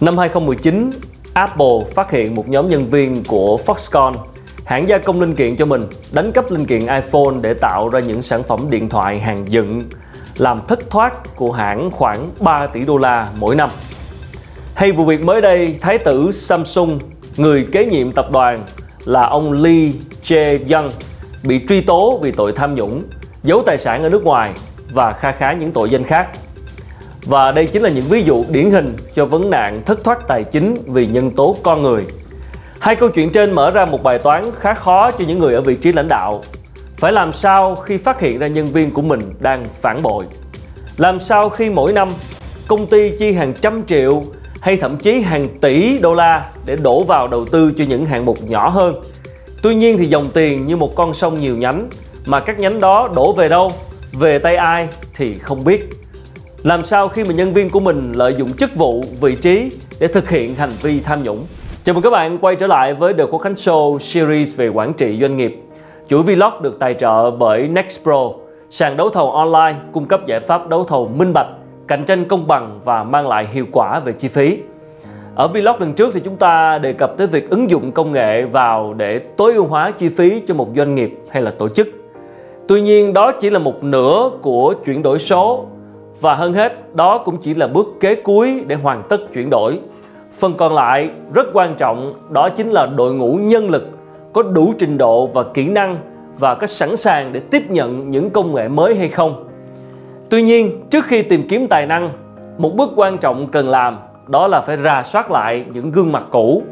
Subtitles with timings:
[0.00, 0.90] Năm 2019,
[1.34, 4.14] Apple phát hiện một nhóm nhân viên của Foxconn,
[4.64, 5.82] hãng gia công linh kiện cho mình,
[6.12, 9.84] đánh cắp linh kiện iPhone để tạo ra những sản phẩm điện thoại hàng dựng,
[10.36, 13.70] làm thất thoát của hãng khoảng 3 tỷ đô la mỗi năm.
[14.74, 16.98] Hay vụ việc mới đây, thái tử Samsung,
[17.36, 18.64] người kế nhiệm tập đoàn
[19.04, 19.90] là ông Lee
[20.22, 20.90] Jae-young
[21.42, 23.02] bị truy tố vì tội tham nhũng,
[23.42, 24.52] giấu tài sản ở nước ngoài
[24.92, 26.28] và kha khá những tội danh khác.
[27.28, 30.44] Và đây chính là những ví dụ điển hình cho vấn nạn thất thoát tài
[30.44, 32.04] chính vì nhân tố con người.
[32.78, 35.60] Hai câu chuyện trên mở ra một bài toán khá khó cho những người ở
[35.60, 36.42] vị trí lãnh đạo.
[36.96, 40.24] Phải làm sao khi phát hiện ra nhân viên của mình đang phản bội?
[40.96, 42.08] Làm sao khi mỗi năm
[42.68, 44.22] công ty chi hàng trăm triệu
[44.60, 48.24] hay thậm chí hàng tỷ đô la để đổ vào đầu tư cho những hạng
[48.24, 48.94] mục nhỏ hơn.
[49.62, 51.88] Tuy nhiên thì dòng tiền như một con sông nhiều nhánh
[52.26, 53.72] mà các nhánh đó đổ về đâu,
[54.12, 55.90] về tay ai thì không biết.
[56.62, 59.70] Làm sao khi mà nhân viên của mình lợi dụng chức vụ, vị trí
[60.00, 61.38] để thực hiện hành vi tham nhũng?
[61.84, 64.92] Chào mừng các bạn quay trở lại với The Quốc Khánh Show series về quản
[64.92, 65.60] trị doanh nghiệp.
[66.08, 68.30] Chuỗi vlog được tài trợ bởi Nextpro,
[68.70, 71.46] sàn đấu thầu online cung cấp giải pháp đấu thầu minh bạch,
[71.88, 74.58] cạnh tranh công bằng và mang lại hiệu quả về chi phí.
[75.34, 78.42] Ở vlog lần trước thì chúng ta đề cập tới việc ứng dụng công nghệ
[78.42, 81.88] vào để tối ưu hóa chi phí cho một doanh nghiệp hay là tổ chức.
[82.68, 85.66] Tuy nhiên đó chỉ là một nửa của chuyển đổi số
[86.20, 89.78] và hơn hết đó cũng chỉ là bước kế cuối để hoàn tất chuyển đổi.
[90.32, 93.88] Phần còn lại rất quan trọng đó chính là đội ngũ nhân lực
[94.32, 95.96] có đủ trình độ và kỹ năng
[96.38, 99.44] và có sẵn sàng để tiếp nhận những công nghệ mới hay không.
[100.30, 102.10] Tuy nhiên, trước khi tìm kiếm tài năng,
[102.58, 106.24] một bước quan trọng cần làm đó là phải rà soát lại những gương mặt
[106.30, 106.62] cũ.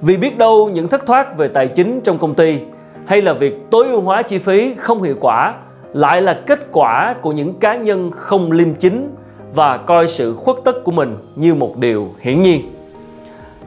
[0.00, 2.58] Vì biết đâu những thất thoát về tài chính trong công ty
[3.06, 5.54] hay là việc tối ưu hóa chi phí không hiệu quả
[5.92, 9.14] lại là kết quả của những cá nhân không liêm chính
[9.54, 12.62] và coi sự khuất tất của mình như một điều hiển nhiên.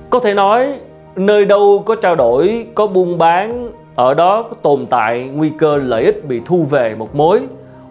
[0.09, 0.73] Có thể nói
[1.15, 5.77] nơi đâu có trao đổi, có buôn bán, ở đó có tồn tại nguy cơ
[5.77, 7.39] lợi ích bị thu về một mối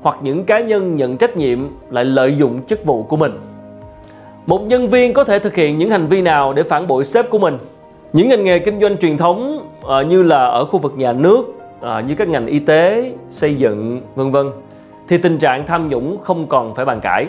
[0.02, 1.58] hoặc những cá nhân nhận trách nhiệm
[1.90, 3.32] lại lợi dụng chức vụ của mình.
[4.46, 7.30] Một nhân viên có thể thực hiện những hành vi nào để phản bội sếp
[7.30, 7.58] của mình?
[8.12, 11.59] Những ngành nghề kinh doanh truyền thống ờ, như là ở khu vực nhà nước,
[11.80, 14.50] à, như các ngành y tế, xây dựng, vân vân
[15.08, 17.26] thì tình trạng tham nhũng không còn phải bàn cãi.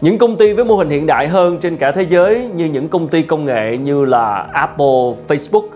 [0.00, 2.88] Những công ty với mô hình hiện đại hơn trên cả thế giới như những
[2.88, 5.66] công ty công nghệ như là Apple, Facebook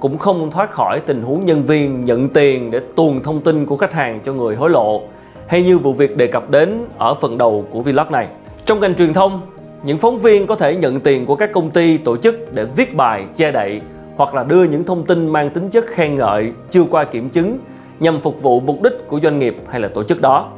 [0.00, 3.76] cũng không thoát khỏi tình huống nhân viên nhận tiền để tuồn thông tin của
[3.76, 5.02] khách hàng cho người hối lộ
[5.46, 8.28] hay như vụ việc đề cập đến ở phần đầu của vlog này.
[8.66, 9.40] Trong ngành truyền thông,
[9.84, 12.94] những phóng viên có thể nhận tiền của các công ty tổ chức để viết
[12.94, 13.80] bài che đậy
[14.16, 17.58] hoặc là đưa những thông tin mang tính chất khen ngợi chưa qua kiểm chứng
[18.00, 20.50] nhằm phục vụ mục đích của doanh nghiệp hay là tổ chức đó.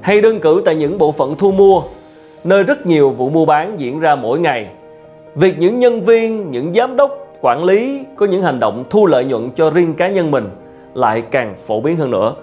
[0.00, 1.82] Hay đơn cử tại những bộ phận thu mua,
[2.44, 4.66] nơi rất nhiều vụ mua bán diễn ra mỗi ngày.
[5.34, 7.10] Việc những nhân viên, những giám đốc,
[7.40, 10.48] quản lý có những hành động thu lợi nhuận cho riêng cá nhân mình
[10.94, 12.34] lại càng phổ biến hơn nữa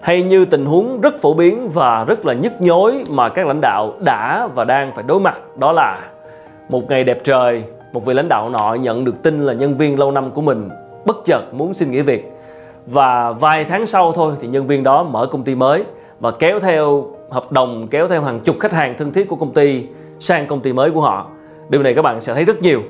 [0.00, 3.60] hay như tình huống rất phổ biến và rất là nhức nhối mà các lãnh
[3.60, 6.00] đạo đã và đang phải đối mặt đó là
[6.68, 7.62] một ngày đẹp trời
[7.92, 10.68] một vị lãnh đạo nọ nhận được tin là nhân viên lâu năm của mình
[11.06, 12.32] bất chợt muốn xin nghỉ việc.
[12.86, 15.84] Và vài tháng sau thôi thì nhân viên đó mở công ty mới
[16.20, 19.52] và kéo theo hợp đồng kéo theo hàng chục khách hàng thân thiết của công
[19.52, 19.86] ty
[20.18, 21.26] sang công ty mới của họ.
[21.68, 22.82] Điều này các bạn sẽ thấy rất nhiều.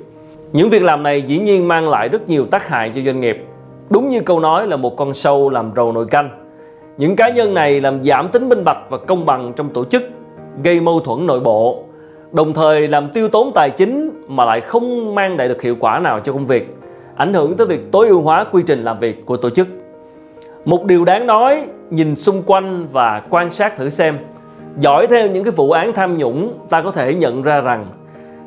[0.53, 3.45] Những việc làm này dĩ nhiên mang lại rất nhiều tác hại cho doanh nghiệp.
[3.91, 6.31] Đúng như câu nói là một con sâu làm rầu nồi canh.
[6.97, 10.03] Những cá nhân này làm giảm tính minh bạch và công bằng trong tổ chức,
[10.63, 11.85] gây mâu thuẫn nội bộ,
[12.33, 15.99] đồng thời làm tiêu tốn tài chính mà lại không mang lại được hiệu quả
[15.99, 16.77] nào cho công việc,
[17.17, 19.69] ảnh hưởng tới việc tối ưu hóa quy trình làm việc của tổ chức.
[20.65, 24.19] Một điều đáng nói, nhìn xung quanh và quan sát thử xem,
[24.79, 27.87] dõi theo những cái vụ án tham nhũng, ta có thể nhận ra rằng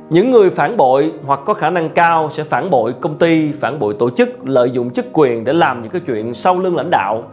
[0.10, 3.80] những người phản bội hoặc có khả năng cao sẽ phản bội công ty, phản
[3.80, 6.90] bội tổ chức, lợi dụng chức quyền để làm những cái chuyện sau lưng lãnh
[6.90, 7.24] đạo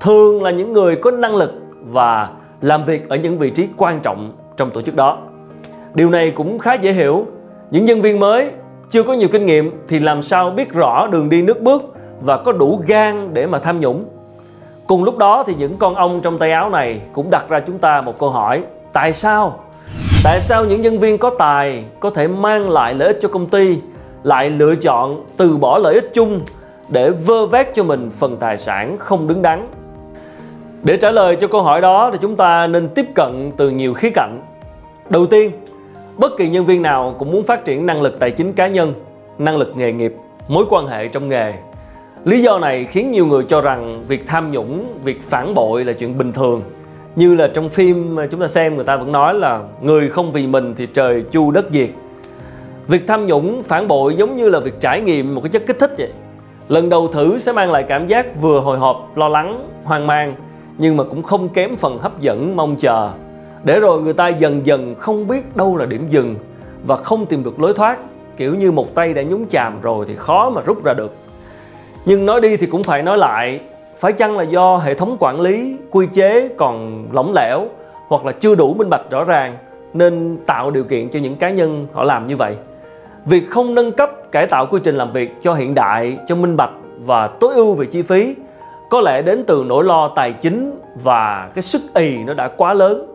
[0.00, 1.52] thường là những người có năng lực
[1.84, 2.30] và
[2.60, 5.18] làm việc ở những vị trí quan trọng trong tổ chức đó.
[5.94, 7.26] Điều này cũng khá dễ hiểu.
[7.70, 8.50] Những nhân viên mới
[8.90, 12.36] chưa có nhiều kinh nghiệm thì làm sao biết rõ đường đi nước bước và
[12.36, 14.04] có đủ gan để mà tham nhũng.
[14.86, 17.78] Cùng lúc đó thì những con ong trong tay áo này cũng đặt ra chúng
[17.78, 18.62] ta một câu hỏi.
[18.92, 19.60] Tại sao?
[20.24, 23.46] Tại sao những nhân viên có tài có thể mang lại lợi ích cho công
[23.46, 23.78] ty
[24.22, 26.40] lại lựa chọn từ bỏ lợi ích chung
[26.88, 29.68] để vơ vét cho mình phần tài sản không đứng đắn
[30.82, 33.94] để trả lời cho câu hỏi đó thì chúng ta nên tiếp cận từ nhiều
[33.94, 34.42] khía cạnh.
[35.10, 35.50] Đầu tiên,
[36.20, 38.94] bất kỳ nhân viên nào cũng muốn phát triển năng lực tài chính cá nhân,
[39.38, 40.14] năng lực nghề nghiệp,
[40.48, 41.54] mối quan hệ trong nghề.
[42.24, 45.92] Lý do này khiến nhiều người cho rằng việc tham nhũng, việc phản bội là
[45.92, 46.62] chuyện bình thường.
[47.16, 50.46] Như là trong phim chúng ta xem người ta vẫn nói là người không vì
[50.46, 51.90] mình thì trời chu đất diệt.
[52.88, 55.78] việc tham nhũng phản bội giống như là việc trải nghiệm một cái chất kích
[55.78, 56.08] thích vậy
[56.68, 60.34] lần đầu thử sẽ mang lại cảm giác vừa hồi hộp lo lắng hoang mang
[60.78, 63.10] nhưng mà cũng không kém phần hấp dẫn mong chờ
[63.64, 66.36] để rồi người ta dần dần không biết đâu là điểm dừng
[66.86, 67.98] và không tìm được lối thoát,
[68.36, 71.14] kiểu như một tay đã nhúng chàm rồi thì khó mà rút ra được.
[72.04, 73.60] Nhưng nói đi thì cũng phải nói lại,
[73.98, 77.66] phải chăng là do hệ thống quản lý, quy chế còn lỏng lẻo
[78.08, 79.58] hoặc là chưa đủ minh bạch rõ ràng
[79.94, 82.56] nên tạo điều kiện cho những cá nhân họ làm như vậy?
[83.24, 86.56] Việc không nâng cấp cải tạo quy trình làm việc cho hiện đại, cho minh
[86.56, 86.70] bạch
[87.04, 88.34] và tối ưu về chi phí
[88.90, 92.74] có lẽ đến từ nỗi lo tài chính và cái sức ì nó đã quá
[92.74, 93.09] lớn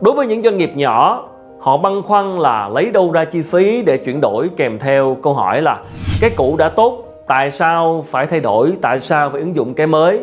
[0.00, 3.82] đối với những doanh nghiệp nhỏ, họ băn khoăn là lấy đâu ra chi phí
[3.82, 5.82] để chuyển đổi kèm theo câu hỏi là
[6.20, 9.86] cái cũ đã tốt, tại sao phải thay đổi, tại sao phải ứng dụng cái
[9.86, 10.20] mới?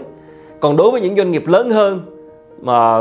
[0.59, 2.01] Còn đối với những doanh nghiệp lớn hơn,
[2.61, 2.99] mà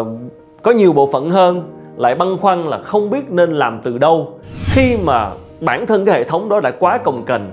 [0.62, 1.62] có nhiều bộ phận hơn,
[1.96, 4.32] lại băn khoăn là không biết nên làm từ đâu.
[4.64, 5.30] Khi mà
[5.60, 7.50] bản thân cái hệ thống đó đã quá cồng kềnh,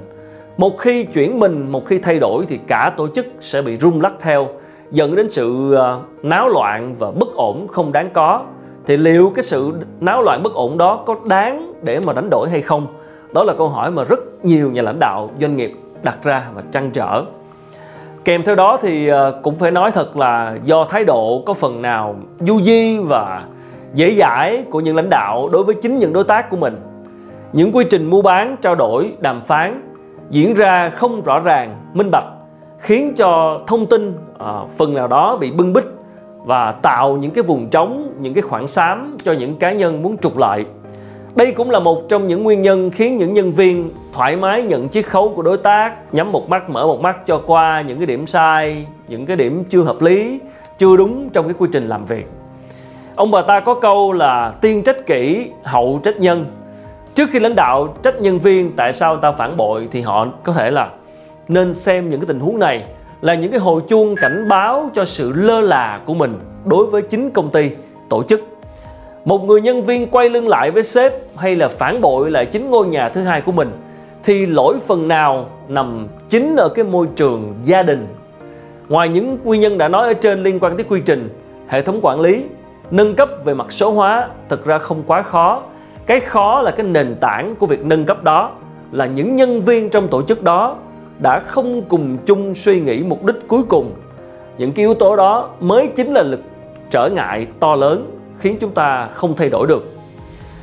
[0.58, 4.02] một khi chuyển mình, một khi thay đổi thì cả tổ chức sẽ bị rung
[4.02, 4.48] lắc theo,
[4.92, 8.42] dẫn đến sự ờ, náo loạn và bất ổn không đáng có
[8.86, 12.50] thì liệu cái sự náo loạn bất ổn đó có đáng để mà đánh đổi
[12.50, 12.88] hay không?
[13.34, 16.64] Đó là câu hỏi mà rất nhiều nhà lãnh đạo doanh nghiệp đặt ra và
[16.72, 17.24] trăn trở.
[18.26, 21.82] Kèm theo đó thì ờ, cũng phải nói thật là do thái độ có phần
[21.82, 23.46] nào du di và
[23.94, 26.78] dễ dãi của những lãnh đạo đối với chính những đối tác của mình.
[27.54, 29.82] Những quy trình mua bán, trao đổi, đàm phán
[30.30, 32.26] diễn ra không rõ ràng, minh bạch,
[32.80, 35.84] khiến cho thông tin ờ, phần nào đó bị bưng bít
[36.44, 40.18] và tạo những cái vùng trống, những cái khoảng xám cho những cá nhân muốn
[40.18, 40.66] trục lợi
[41.36, 44.90] đây cũng là một trong những nguyên nhân khiến những nhân viên thoải mái nhận
[44.90, 48.06] chiếc khấu của đối tác, nhắm một mắt, mở một mắt cho qua những cái
[48.06, 50.40] điểm sai, những cái điểm chưa hợp lý,
[50.78, 52.28] chưa đúng trong cái quy trình làm việc.
[53.16, 56.46] Ông bà ta có câu là tiên trách kỹ hậu trách nhân
[57.16, 60.54] trước khi lãnh đạo trách nhân viên, tại sao ta phản bội thì họ có
[60.54, 60.90] thể là
[61.48, 62.84] nên xem những cái tình huống này
[63.24, 67.02] là những cái hồi chuông cảnh báo cho sự lơ là của mình đối với
[67.02, 67.70] chính công ty,
[68.10, 68.42] tổ chức.
[69.26, 72.70] Một người nhân viên quay lưng lại với sếp hay là phản bội lại chính
[72.70, 73.72] ngôi nhà thứ hai của mình
[74.24, 78.08] thì lỗi phần nào nằm chính ở cái môi trường gia đình.
[78.90, 81.30] Ngoài những nguyên nhân đã nói ở trên liên quan tới quy trình,
[81.68, 82.44] hệ thống quản lý,
[82.92, 85.62] nâng cấp về mặt số hóa thực ra không quá khó.
[86.06, 88.52] Cái khó là cái nền tảng của việc nâng cấp đó,
[88.92, 90.76] là những nhân viên trong tổ chức đó
[91.20, 93.92] đã không cùng chung suy nghĩ mục đích cuối cùng.
[94.58, 96.42] Những cái yếu tố đó mới chính là lực
[96.90, 99.90] trở ngại to lớn, khiến chúng ta không thay đổi được.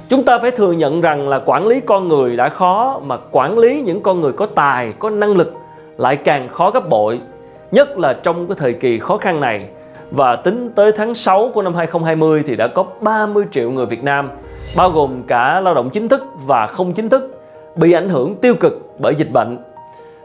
[0.08, 3.58] Chúng ta phải thừa nhận rằng là quản lý con người đã khó, mà quản
[3.58, 5.55] lý những con người có tài, có năng lực
[5.97, 7.20] lại càng khó gấp bội,
[7.73, 9.67] nhất là trong cái thời kỳ khó khăn này.
[10.11, 14.05] Và tính tới tháng 6 của năm 2020 thì đã có 30 triệu người Việt
[14.05, 14.31] Nam,
[14.76, 17.43] bao gồm cả lao động chính thức và không chính thức,
[17.76, 19.58] bị ảnh hưởng tiêu cực bởi dịch bệnh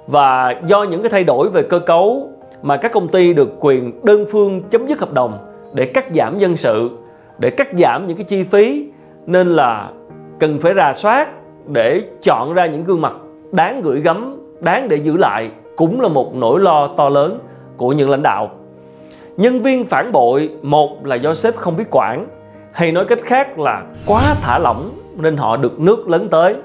[0.07, 2.29] và do những cái thay đổi về cơ cấu
[2.61, 5.37] mà các công ty được quyền đơn phương chấm dứt hợp đồng
[5.73, 6.89] để cắt giảm nhân sự,
[7.37, 8.87] để cắt giảm những cái chi phí,
[9.25, 9.89] nên là
[10.39, 11.27] cần phải rà soát
[11.67, 13.15] để chọn ra những gương mặt
[13.51, 17.39] đáng gửi gắm, đáng để giữ lại cũng là một nỗi lo to lớn
[17.77, 18.51] của những lãnh đạo.
[19.37, 22.27] Nhân viên phản bội, một là do sếp không biết quản,
[22.71, 26.55] hay nói cách khác là quá thả lỏng nên họ được nước lấn tới.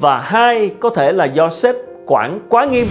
[0.00, 1.74] Và hai có thể là do sếp
[2.10, 2.86] quản quá nghiêm.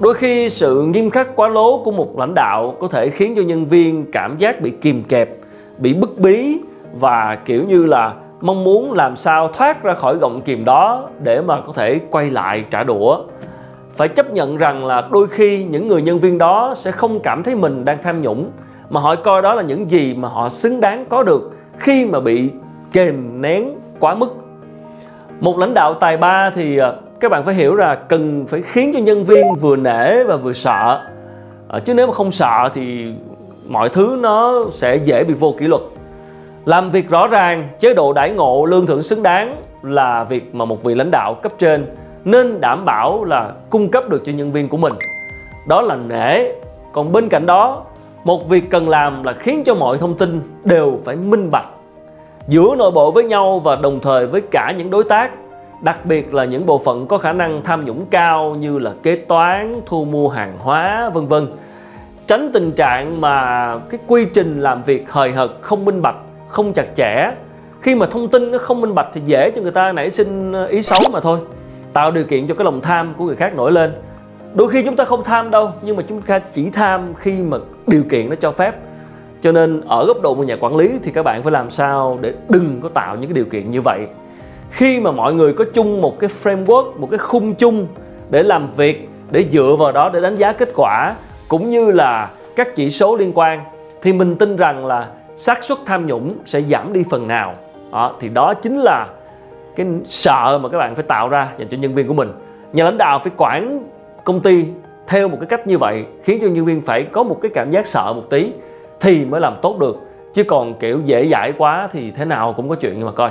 [0.00, 3.42] Đôi khi sự nghiêm khắc quá lố của một lãnh đạo có thể khiến cho
[3.42, 5.30] nhân viên cảm giác bị kìm kẹp,
[5.78, 6.58] bị bức bí
[6.92, 11.40] và, kiểu như là, mong muốn làm sao thoát ra khỏi gọng kìm đó để
[11.40, 13.18] mà có thể quay lại trả đũa.
[13.96, 17.42] Phải chấp nhận rằng là đôi khi những người nhân viên đó sẽ không cảm
[17.42, 18.50] thấy mình đang tham nhũng,
[18.90, 22.20] mà họ coi đó là những gì mà họ xứng đáng có được khi mà
[22.20, 22.50] bị
[22.92, 23.68] kềm nén
[24.00, 24.28] quá mức.
[25.40, 26.92] Một lãnh đạo tài ba thì à,
[27.22, 30.52] các bạn phải hiểu là cần phải khiến cho nhân viên vừa nể và vừa
[30.52, 31.02] sợ.
[31.68, 33.12] À, chứ nếu mà không sợ thì
[33.66, 35.82] mọi thứ nó sẽ dễ bị vô kỷ luật.
[36.64, 40.64] Làm việc rõ ràng chế độ đãi ngộ lương thưởng xứng đáng là việc mà
[40.64, 41.86] một vị lãnh đạo cấp trên
[42.24, 44.92] nên đảm bảo là cung cấp được cho nhân viên của mình.
[45.68, 46.52] Đó là nể.
[46.92, 47.82] Còn bên cạnh đó
[48.24, 51.66] một việc cần làm là khiến cho mọi thông tin đều phải minh bạch
[52.48, 55.30] giữa nội bộ với nhau và đồng thời với cả những đối tác
[55.82, 59.16] đặc biệt là những bộ phận có khả năng tham nhũng cao như là kế
[59.16, 61.46] toán, thu mua hàng hóa, vân vân.
[62.26, 66.16] Tránh tình trạng mà cái quy trình làm việc hời hợt, không minh bạch,
[66.48, 67.30] không chặt chẽ.
[67.80, 70.52] Khi mà thông tin nó không minh bạch thì dễ cho người ta nảy sinh
[70.52, 71.38] ờ, ý xấu mà thôi,
[71.92, 73.92] tạo điều kiện cho cái lòng tham của người khác nổi lên.
[74.54, 77.58] Đôi khi chúng ta không tham đâu, nhưng mà chúng ta chỉ tham khi mà
[77.86, 78.74] điều kiện nó cho phép.
[79.42, 82.18] Cho nên ở góc độ một nhà quản lý thì các bạn phải làm sao
[82.20, 84.06] để đừng có tạo những cái điều kiện như vậy
[84.72, 87.86] khi mà mọi người có chung một cái framework một cái khung chung
[88.30, 91.14] để làm việc để dựa vào đó để đánh giá kết quả
[91.48, 93.64] cũng như là các chỉ số liên quan
[94.02, 97.54] thì mình tin rằng là xác suất tham nhũng sẽ giảm đi phần nào.
[97.92, 99.06] Đó, thì đó chính là
[99.76, 102.32] cái sợ mà các bạn phải tạo ra dành cho nhân viên của mình.
[102.72, 103.84] Nhà lãnh đạo phải quản
[104.24, 104.64] công ty
[105.06, 107.70] theo một cái cách như vậy khiến cho nhân viên phải có một cái cảm
[107.70, 108.52] giác sợ một tí
[109.00, 109.96] thì mới làm tốt được.
[110.34, 113.30] Chứ còn kiểu dễ dãi quá thì thế nào cũng có chuyện mà coi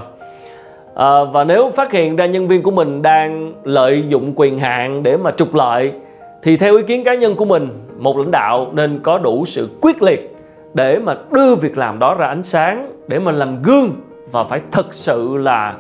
[0.96, 5.04] à, và nếu phát hiện ra nhân viên của mình đang lợi dụng quyền hạn
[5.04, 5.94] để mà trục lợi
[6.44, 9.70] thì theo ý kiến cá nhân của mình một lãnh đạo nên có đủ sự
[9.82, 10.36] quyết liệt
[10.74, 13.92] để mà đưa việc làm đó ra ánh sáng để mà làm gương
[14.32, 15.76] và phải thật sự là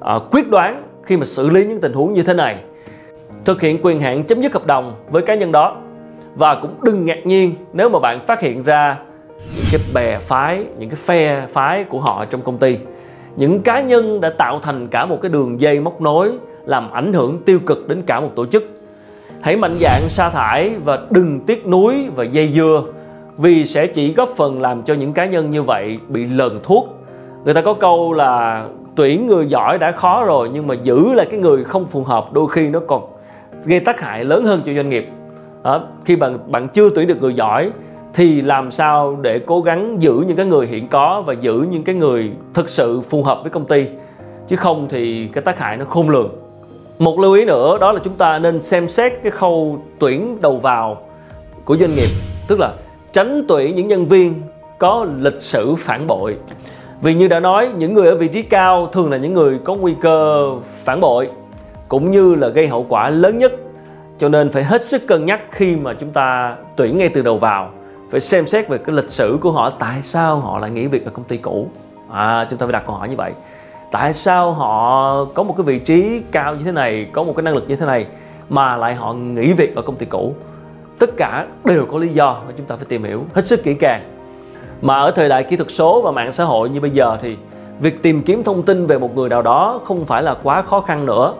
[0.00, 2.56] à, quyết đoán khi mà xử lý những tình huống như thế này.
[3.44, 5.76] Thực hiện quyền hạn chấm dứt hợp đồng với cá nhân đó.
[6.34, 8.98] Và cũng đừng ngạc nhiên nếu mà bạn phát hiện ra
[9.56, 12.78] những cái bè phái những cái phe phái của họ trong công ty
[13.36, 16.30] những cá nhân đã tạo thành cả một cái đường dây móc nối
[16.64, 18.64] làm ảnh hưởng tiêu cực đến cả một tổ chức.
[19.40, 22.82] Hãy mạnh dạn sa thải và đừng tiếc nuối và dây dưa
[23.38, 27.00] vì sẽ chỉ góp phần làm cho những cá nhân như vậy bị lờn thuốc.
[27.44, 28.64] Người ta có câu là
[28.96, 32.32] tuyển người giỏi đã khó rồi nhưng mà giữ lại cái người không phù hợp
[32.32, 33.02] đôi khi nó còn
[33.64, 35.08] gây tác hại lớn hơn cho doanh nghiệp.
[35.62, 37.70] Đó, khi bạn bạn chưa tuyển được người giỏi
[38.14, 41.82] thì làm sao để cố gắng giữ những cái người hiện có và giữ những
[41.82, 43.86] cái người thực sự phù hợp với công ty?
[44.48, 46.30] Chứ không thì cái tác hại nó khôn lường.
[46.98, 50.56] Một lưu ý nữa, đó là chúng ta nên xem xét cái khâu tuyển đầu
[50.56, 50.96] vào
[51.64, 52.08] của doanh nghiệp.
[52.48, 52.72] Tức là
[53.12, 54.34] tránh tuyển những nhân viên
[54.78, 56.36] có lịch sử phản bội.
[57.02, 59.74] Vì như đã nói, những người ở vị trí cao thường là những người có
[59.74, 60.50] nguy cơ
[60.84, 61.30] phản bội,
[61.88, 63.52] cũng như là gây hậu quả lớn nhất.
[64.18, 67.38] Cho nên phải hết sức cân nhắc khi mà chúng ta tuyển ngay từ đầu
[67.38, 67.70] vào
[68.14, 71.04] phải xem xét về cái lịch sử của họ tại sao họ lại nghỉ việc
[71.04, 71.68] ở công ty cũ.
[72.10, 73.32] À, chúng ta phải đặt câu hỏi như vậy.
[73.92, 77.42] Tại sao họ có một cái vị trí cao như thế này có một cái
[77.42, 78.06] năng lực như thế này
[78.48, 80.34] mà lại họ nghỉ việc ở công ty cũ?
[80.98, 83.74] Tất cả đều có lý do mà chúng ta phải tìm hiểu hết sức kỹ
[83.74, 84.02] càng.
[84.82, 87.36] Mà ở thời đại kỹ thuật số và mạng xã hội như bây giờ thì
[87.80, 90.80] việc tìm kiếm thông tin về một người nào đó không phải là quá khó
[90.80, 91.34] khăn nữa.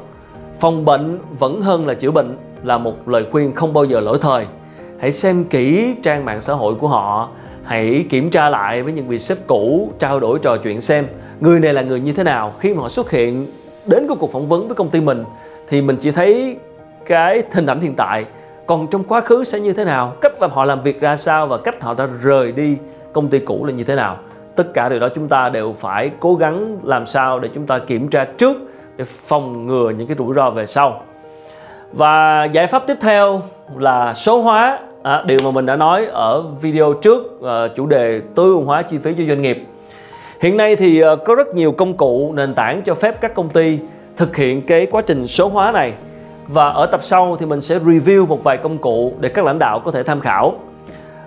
[0.61, 4.19] Phòng bệnh vẫn hơn là chữa bệnh là một lời khuyên không bao giờ lỗi
[4.21, 4.47] thời
[5.05, 7.29] hãy xem kỹ trang mạng xã hội của họ.
[7.65, 11.07] Hãy kiểm tra lại với những vị sếp cũ, trao đổi trò chuyện xem
[11.41, 13.47] người này là người như thế nào khi mà họ xuất hiện
[13.87, 15.25] đến cái cuộc phỏng vấn với công ty mình.
[15.69, 16.57] Thì mình chỉ thấy
[17.07, 18.25] cái hình ảnh hiện tại.
[18.67, 20.13] Còn trong quá khứ sẽ như thế nào?
[20.21, 22.77] Cách làm họ làm việc ra sao và cách họ đã rời đi
[23.13, 24.19] công ty cũ là như thế nào?
[24.57, 27.79] Tất cả điều đó chúng ta đều phải cố gắng làm sao để chúng ta
[27.79, 28.57] kiểm tra trước
[28.97, 31.03] để phòng ngừa những cái rủi ro về sau.
[31.93, 33.43] Và giải pháp tiếp theo
[33.77, 38.21] là số hóa à, điều mà mình đã nói ở video trước à, chủ đề
[38.35, 39.65] tối ưu hóa chi phí cho doanh nghiệp.
[40.41, 43.49] Hiện nay thì à, có rất nhiều công cụ nền tảng cho phép các công
[43.49, 43.79] ty
[44.17, 45.93] thực hiện cái quá trình số hóa này.
[46.47, 49.59] Và ở tập sau thì mình sẽ review một vài công cụ để các lãnh
[49.59, 50.55] đạo có thể tham khảo.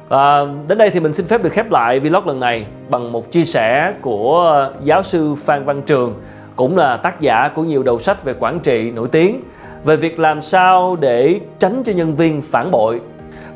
[0.09, 3.31] Và đến đây thì mình xin phép được khép lại vlog lần này bằng một
[3.31, 6.13] chia sẻ của giáo sư Phan Văn Trường
[6.55, 9.41] cũng là tác giả của nhiều đầu sách về quản trị nổi tiếng
[9.83, 13.01] về việc làm sao để tránh cho nhân viên phản bội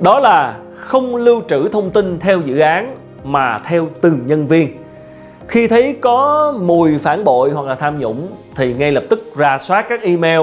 [0.01, 4.77] đó là không lưu trữ thông tin theo dự án mà theo từng nhân viên.
[5.47, 9.57] Khi thấy có mùi phản bội hoặc là tham nhũng thì ngay lập tức ra
[9.57, 10.41] soát các email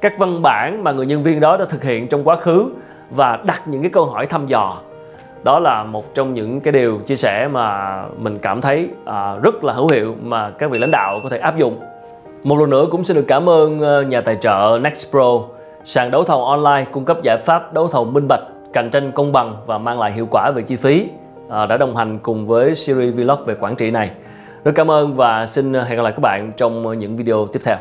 [0.00, 2.70] các văn bản mà người nhân viên đó đã thực hiện trong quá khứ
[3.10, 4.76] và đặt những cái câu hỏi thăm dò.
[5.44, 9.64] Đó là một trong những cái điều chia sẻ mà mình cảm thấy à, rất
[9.64, 11.80] là hữu hiệu mà các vị lãnh đạo có thể áp dụng.
[12.42, 15.40] Một lần nữa cũng xin được cảm ơn ờ, nhà tài trợ Nextpro,
[15.84, 19.32] sàn đấu thầu online cung cấp giải pháp đấu thầu minh bạch, cạnh tranh công
[19.32, 21.08] bằng và mang lại hiệu quả về chi phí
[21.50, 24.10] à, đã đồng hành cùng với series vlog về quản trị này.
[24.64, 27.76] Rất cảm ơn và xin hẹn gặp lại các bạn trong những video tiếp theo.